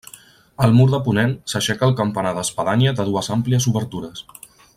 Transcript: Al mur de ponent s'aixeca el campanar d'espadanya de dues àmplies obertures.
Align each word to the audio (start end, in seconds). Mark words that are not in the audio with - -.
Al 0.67 0.71
mur 0.77 0.85
de 0.93 0.99
ponent 1.07 1.35
s'aixeca 1.53 1.89
el 1.89 1.95
campanar 2.01 2.33
d'espadanya 2.39 2.95
de 3.01 3.07
dues 3.11 3.31
àmplies 3.37 3.71
obertures. 3.75 4.25